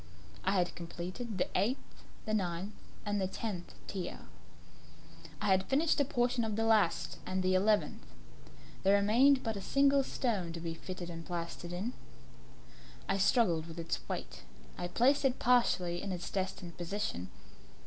[0.43, 2.73] I had completed the eighth, the ninth,
[3.05, 4.21] and the tenth tier.
[5.39, 8.01] I had finished a portion of the last and the eleventh;
[8.81, 11.93] there remained but a single stone to be fitted and plastered in.
[13.07, 14.41] I struggled with its weight;
[14.75, 17.29] I placed it partially in its destined position.